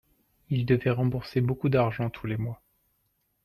[0.49, 2.59] il devait rembourser beaucoup d'argent tous les mois.